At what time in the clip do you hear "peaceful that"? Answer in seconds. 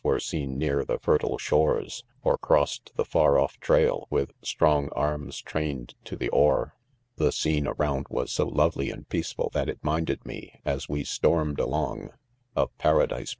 9.09-9.69